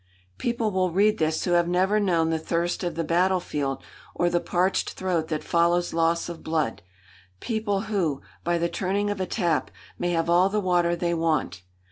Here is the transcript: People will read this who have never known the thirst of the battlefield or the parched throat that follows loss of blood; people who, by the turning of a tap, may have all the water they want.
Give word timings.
People 0.39 0.71
will 0.71 0.89
read 0.89 1.19
this 1.19 1.45
who 1.45 1.51
have 1.51 1.67
never 1.67 1.99
known 1.99 2.31
the 2.31 2.39
thirst 2.39 2.83
of 2.83 2.95
the 2.95 3.03
battlefield 3.03 3.83
or 4.15 4.31
the 4.31 4.39
parched 4.39 4.93
throat 4.93 5.27
that 5.27 5.43
follows 5.43 5.93
loss 5.93 6.27
of 6.27 6.41
blood; 6.41 6.81
people 7.39 7.81
who, 7.81 8.19
by 8.43 8.57
the 8.57 8.67
turning 8.67 9.11
of 9.11 9.21
a 9.21 9.27
tap, 9.27 9.69
may 9.99 10.09
have 10.09 10.27
all 10.27 10.49
the 10.49 10.59
water 10.59 10.95
they 10.95 11.13
want. 11.13 11.61